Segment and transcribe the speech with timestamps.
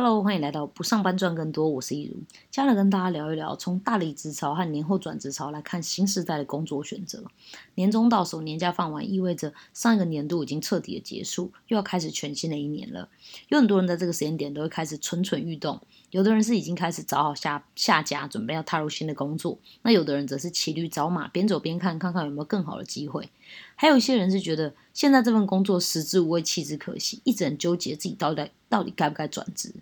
[0.00, 2.12] Hello，欢迎来到不上班赚更多，我是一如，
[2.52, 7.24] 今天来跟大家聊一聊，从大离职潮和年后转职潮来看新时代的工作选择。
[7.74, 13.08] 年终到手，年假放完，意味着上一个年度已经彻底的结束，又要开始全新的一年了。
[13.48, 15.80] 有很多人在这个时间点都会开始蠢蠢欲动，
[16.10, 23.28] 有的人是已经开始找好下下家，准备要踏入新的工作，那有的人则是骑驴找马，边走边看，看看有没有更好的机会。
[23.76, 29.74] 还有一些人是觉得现在这份工作食之无味，弃之可惜，一直很纠结自己到底到底该不该转职。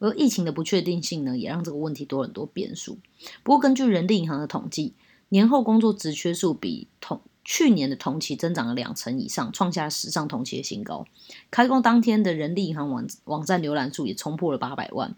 [0.00, 2.98] 而疫情的不确定性呢，也让这个问题多很多变数。
[3.44, 4.94] 不过根据人力银行的统计，
[5.28, 11.06] 年后工作职缺数比同去年的同期增长了两成以上，创下史上同期的新高。
[11.50, 15.14] 开工当天的人力银行网网站浏览数也冲破了八百万。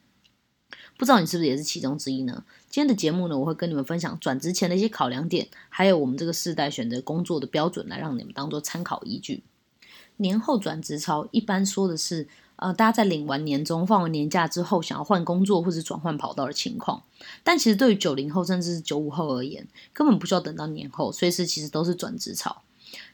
[0.97, 2.45] 不知道你是不是也是其中之一呢？
[2.69, 9.43] 今天的节目呢，我会跟你们分享转职前的一些考量点，还有我们这个世代选择工作的标准，来让你们当做参考依据。
[10.19, 17.03] 年后转职潮一般说的是，呃，大家在领完年终、放完年假之后，想要换工作或者转换跑道的情况。
[17.43, 22.63] 但其实对于九零后甚至是九五后而言，根本不需要等到年后，随时其实都是转职潮。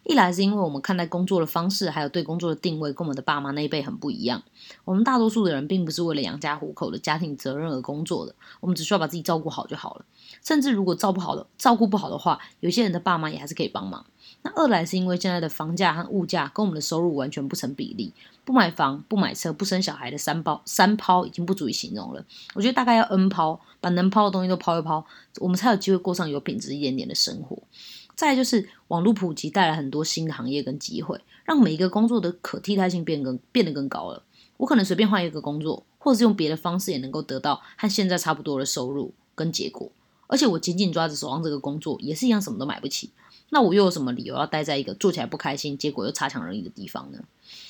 [0.04, 4.42] 一来是因为我们看待工作的方式，还有对工作的定位，跟我们的爸妈那一辈很不一样。
[4.84, 10.04] 我们大多数的人并不是为了养家糊口的家庭责任而工作的，我们只需要把自己照顾好就好了。
[10.44, 14.06] 甚至如果照不好的照顾不好的话，有些人的爸妈也还是可以帮忙。
[14.42, 18.12] 那二来是因为现在的房价和物价跟我们的收入完全不成比例，
[18.44, 22.24] 不买房、不买车、不生小孩的三包三抛已经不足以形容了。
[22.54, 25.04] 我觉得大概要 N 抛，把能抛的东西都抛一抛，
[25.40, 27.58] 我们才有机会过上有品质一点点的生活。
[28.16, 34.22] 再就是网络普及带来很多新的行业跟机会，让每一个工作的可替代性变更变得更高了。
[34.56, 39.92] 我可能随便换一个工作，或者是用别的方式也能够得到和现在差不多的收入跟结果。
[40.28, 43.10] 而且我紧紧抓着手上这个工作，也是一样什么都买不起。
[43.50, 47.18] 那我又有什么理由要待在一个做起来不开心，结果又差强人意的地方呢？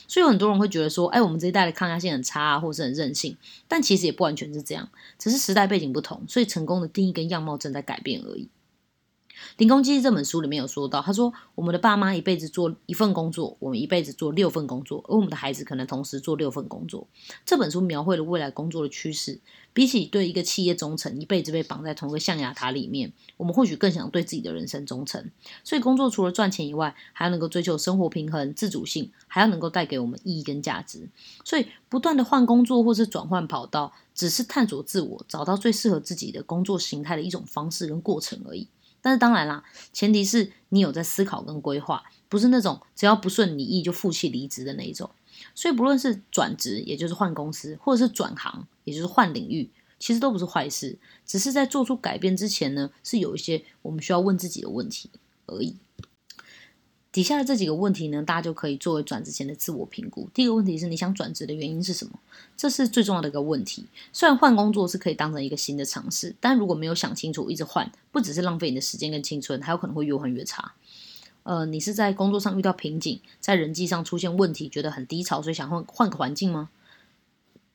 [0.08, 3.36] 所以有很多人会觉得说，哎，我们这一代的抗压性很差啊，或是很任性。
[3.68, 4.88] 但其实也不完全是这样，
[5.18, 8.44] 只是时代背景不同，所以成功的定义跟样貌正在改变而已。
[9.56, 17.06] 《零工机》这本书里面有说到，他说我们的爸妈一辈子做一份工作，我们一辈子做六份工作，而我们的孩子可能同时做六份工作。
[17.44, 19.40] 这本书描绘了未来工作的趋势。
[19.72, 25.30] 比起对一个企业忠诚，一辈子被绑在同一个象牙塔里面，我们或许更想对自己的人生忠诚。
[25.62, 31.06] 所以，工作除了赚钱以外，还要能够追求生活平衡、自主性，还要能够带给我们意义跟价值。
[31.44, 38.66] 所以，不断的换工作或是转换跑道，只是探索自我、找到最适合自己的工作形态的一种方式跟过程而已。
[39.06, 39.62] 但是当然啦，
[39.92, 45.08] 前提是你有在思考跟规划，不是那种只要不顺你意就负气离职的那一种。
[45.54, 55.08] 所以不论是转职，也就是换公司，或者是转行，也就是换领域，其实都不是坏事，只是在做出改变之前呢，是有一些我们需要问自己的问题
[55.46, 55.76] 而已。
[57.16, 60.28] 底下的这几个问题呢，大家就可以作为转职前的自我评估。
[60.34, 62.12] 第一个问题是你想转职的原因是什么？
[62.58, 63.86] 这是最重要的一个问题。
[64.12, 70.74] 虽然换工作是可以当成一个新的尝试，但如果没有想清楚，一直换，不只是浪费你的时间跟青春，还有可能会越换越差。
[71.44, 76.68] 呃，你是在工作上遇到瓶颈，在人际上出现问题，觉得很低潮，所以想换换个环境吗？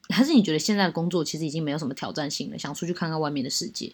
[0.09, 3.93] 还是你觉得现在的工作其实已经没有什么挑战性了，想出去看看外面的世界？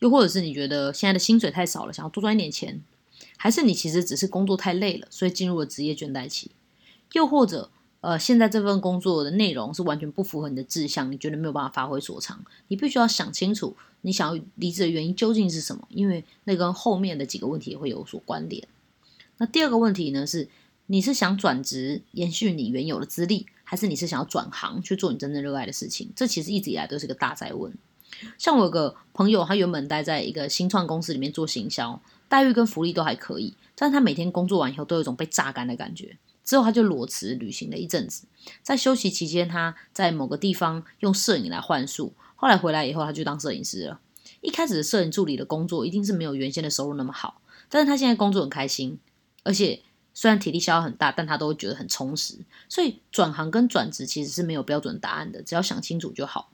[0.00, 2.82] 又或者是你觉得现在的薪水太少了，想要多赚一点钱？
[3.36, 6.50] 还是你其实只是工作太累了，所以进入了职业倦怠期？
[7.12, 7.70] 又或者，
[8.00, 12.44] 呃，现在这份工作的内容是完全不符合你的志向，你觉得没有办法发挥所长？
[12.68, 15.86] 你必须要想清楚，你想要离职的原因究竟是什么？
[15.90, 18.66] 因为那跟后面的几个问题也会有所关联。
[19.38, 20.48] 那第二个问题呢是，
[20.86, 26.10] 你是想转职延续你原有的资历，还是你是想要转行去做你真正热爱的事情？
[26.16, 27.72] 这其实一直以来都是个大灾问。
[28.38, 32.00] 像我有个朋友，他原本待在一个新创公司里面做行销。
[32.28, 36.18] 待遇跟福利都还可以，但是他每天工作完以后都有一种被榨干的感觉。
[36.44, 38.24] 之后他就裸辞旅行了一阵子，
[38.62, 42.14] 在休息期间，他在某个地方用摄影来换宿。
[42.36, 44.00] 后来回来以后，他就当摄影师了。
[44.42, 48.98] 一开始的摄影助理的工作一定是没有原先的收入那么好，但是他现在工作很开心，
[49.42, 49.82] 而且
[50.14, 52.38] 虽然体力消耗很大，但他都会觉得很充实。
[52.68, 56.52] 所以转行跟转职其实是没有标准答案的，只要想清楚就好。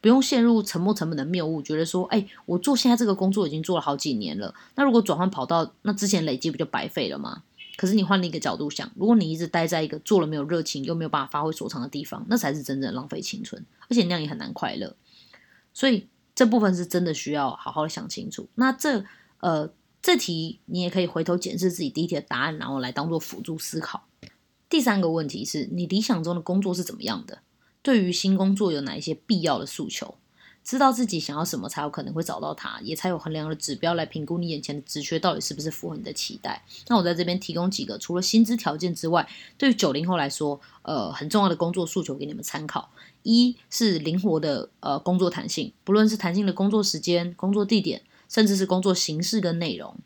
[0.00, 7.42] 不用陷入沉没成本的谬误，觉得说，哎，我做现在这个工作已经做了好几年了，那如果转换跑道，那之前累积不就白费了吗？
[7.76, 14.96] 可是你换另一个角度想，如果你一直待在一个做了没有热情又没有办法发挥所长的地方，那才是真正浪费青春，而且那样也很难快乐。
[15.72, 18.48] 所以这部分是真的需要好好的想清楚。
[18.56, 19.04] 那这
[19.38, 19.70] 呃
[20.02, 24.06] 这题你也可以回头检视自己第一题的答案，然后来当做辅助思考。
[24.68, 27.38] 第三个问题是你理想中的工作是怎么样的？
[27.88, 30.14] 对于新工作有哪一些必要的诉求？
[30.62, 36.62] 知道自己想要什么，才有可能会找到它，也才有衡量的指标来评估你眼前的职缺到底是不是符合你的期待。
[36.88, 39.26] 那我在这边提供几个除了薪资条件之外，
[39.56, 42.90] 对于九零后来说，呃，很重要的工作诉求给你们参考。
[43.22, 49.96] 一是灵活的呃工作弹性，不论是弹性的工作时间、工作地点，甚至是工作形式跟内容，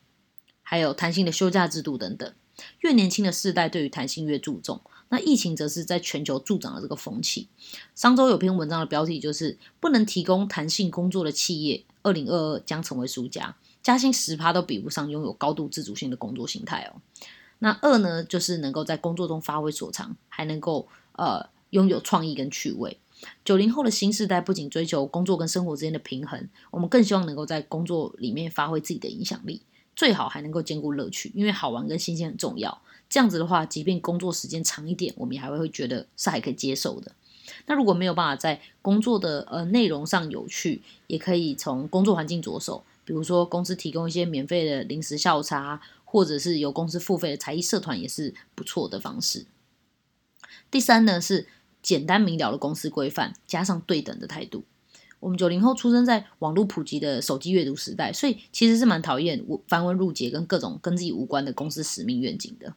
[0.62, 2.32] 还有弹性的休假制度等等。
[2.78, 4.80] 越年轻的世代对于弹性越注重。
[5.12, 7.46] 那疫情则是在全球助长了这个风气。
[7.94, 17.02] 上周有篇文章的标题就是“不能提供弹性工作的企业，二零二二将成为输家，加薪十趴都比不上拥有高度自主性的工作形态哦。”
[17.60, 22.98] 那二呢，就是能够在工作中发挥所长，还能够呃拥有创意跟趣味。
[23.44, 29.60] 九零后的新时代不仅追求工作跟生活之间的平衡，我们更希望能够在工作里面发挥自己的影响力，
[29.94, 32.80] 最好还能够兼顾乐趣，因为好玩跟新鲜很重要。
[33.12, 37.12] 这样子的话，即便工作时间长一点，我们也还会会觉得是还可以接受的。
[37.66, 49.44] 那如果没有办法在工作的呃内容上有趣，也可以从工作环境着手，比如说公司提供一些免费的零食下午茶，或者是由公司付费的才艺社团，也是不错的方式。
[50.70, 51.46] 第三呢是
[51.82, 54.64] 简单明了的公司规范，加上对等的态度。
[55.20, 62.74] 我们九零后出生在网络普及的手机阅读时代，所以其实是蛮讨厌繁文缛节跟各种跟自己无关的公司使命愿景的。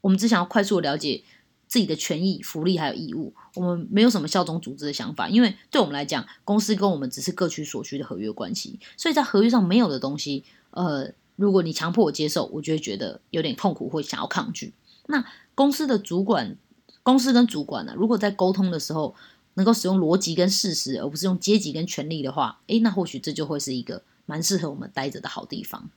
[0.00, 1.22] 我们只想要快速的了解
[1.68, 3.32] 自己的权益、福利还有义务。
[3.54, 8.78] 我们没有什么效忠组织的想法，因为对我们来讲，公司跟我们只是各取所需的合约关系。
[8.96, 14.72] 所以在合约上没有的东西，呃，如果你强迫我接受，我就会觉得有点痛苦，会想要抗拒。
[15.06, 15.24] 那
[15.54, 16.56] 公司的主管、
[17.02, 19.14] 公司跟主管呢，如果在沟通的时候，
[19.54, 25.90] 能够使用逻辑跟事实，而不是用阶级跟权力的话，诶，那或许这就会是一个蛮适合我们待着的好地方。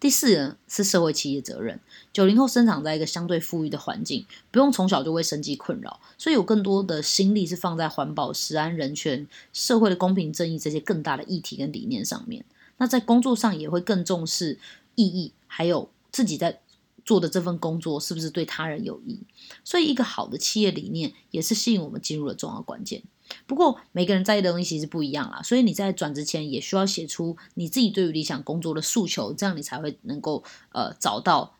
[0.00, 1.80] 第四呢是社会企业责任。
[2.12, 12.44] 九零后生长在一个相对富裕的环境，不用从小就为生计困扰，所以有更多的心力是放在环保、食安、人权、社会的公平正义这些更大的议题跟理念上面。
[12.76, 14.58] 那在工作上也会更重视
[14.94, 16.60] 意义，还有自己在。
[17.04, 19.18] 做的这份工作是不是对他人有益？
[19.64, 23.02] 所以，一个好的企业理念也是吸引我们进入的重要关键。
[23.46, 30.42] 不过，每个人在意的东西其实不一样啦，所以你在转职前也需要写出你自己对于理想工作的诉求，这样你才会能够
[30.72, 31.54] 呃找到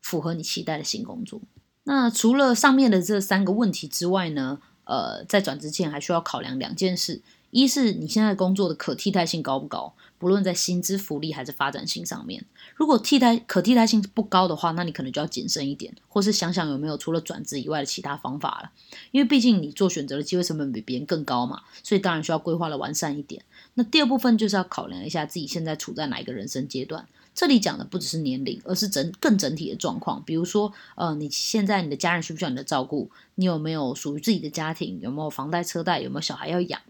[0.00, 1.40] 符合你期待的新工作。
[1.84, 9.92] 那除了上面的这三个问题之外呢，呃，在转职前还需要考量两件事：一是你现在工作的可替代性高不高？
[10.18, 12.42] 不论在薪资福利还是发展性上面，
[12.76, 18.70] 如果替代可替代性不高的话，那你可能就要谨慎一点，或是想想有没有除了转职以外的其他方法了。
[19.10, 23.44] 因为毕竟你做选择的机会成本比别人更高嘛，所以当然需要规划的完善一点。
[23.74, 27.06] 那第二部分就是要考量一下自己现在处在哪一个人生阶段。
[27.34, 30.22] 这里讲的不只是年龄，而是整更整体的状况。
[30.24, 33.10] 比如说，呃，你现在你的家人需不需要你的照顾？
[33.34, 35.00] 你有没有属于自己的家庭？
[35.02, 36.00] 有没有房贷车贷？
[36.00, 36.80] 有没有小孩要养？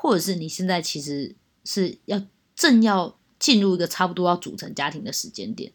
[0.00, 1.34] 或者是你现在其实
[1.64, 2.22] 是要。
[2.58, 5.70] 正要进入一个差不多要组成家庭的时间点，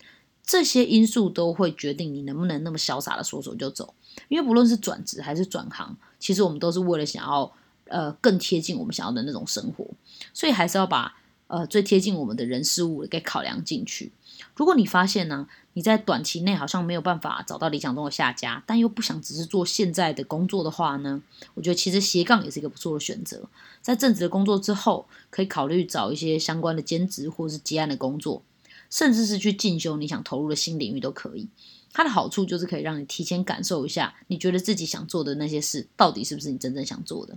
[0.45, 3.93] 这些因素都会决定你能不能那么潇洒的说走就走。
[4.27, 7.49] 因为不论是转职还是转行，其实我们都是为了想要
[7.85, 9.87] 呃更贴近我们想要的那种生活，
[10.33, 11.15] 所以还是要把
[11.47, 14.11] 呃最贴近我们的人事物给考量进去。
[14.55, 15.47] 如果你发现呢？
[15.75, 21.19] 你在短期内好像没有办法找到理想中的下家，但又不想只是做现在的工作的话呢？
[21.55, 23.49] 我觉得其实斜杠也是一个不错的选择。
[23.81, 28.43] 在正职的工作之后，可以考虑找一些相关的兼职或是接案的工作，
[28.91, 31.49] 甚至是去进修你想投入的新领域都可以。
[31.91, 37.35] 它的好处就是可以让你提前感受一下，你觉得自己想做的那些事到底是不是你真正想做的。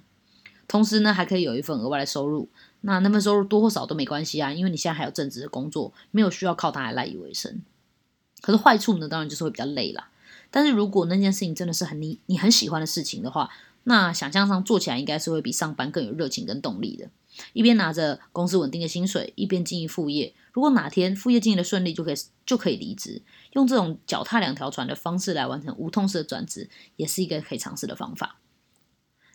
[0.68, 2.49] 同时呢，还可以有一份额外的收入。
[2.82, 7.62] 那那份收入多或少都没关系啊，因为你现在还有正职的工作，没有需要靠它来赖以为生。
[8.40, 10.11] 可是坏处呢，当然就是会比较累啦。
[10.50, 13.50] 但是如果那件事情真的是很你你很喜欢的事情的话，
[13.85, 17.08] 那想象上做起来应该是会比上班更有热情跟动力的。
[17.52, 20.32] 一边拿着公司稳定的薪水，一边经营副业。
[20.52, 22.14] 如果哪天副业经营的顺利，就可以
[22.46, 23.20] 就可以离职，
[23.52, 28.38] 用这种脚踏两条船的方式来完成无痛式的转职，也是一个可以尝试的方法。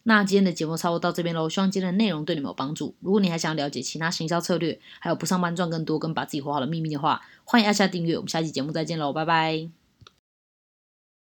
[0.04, 2.96] 那今天的节目差不多到这边喽，希望今天的内容对你们有帮助。
[3.02, 8.16] 如果你还想了解其他行销策略，还有不上班赚更多跟把自己活好的秘密的话，欢迎按下订阅。
[8.16, 9.81] 我们下期节目再见喽，拜拜。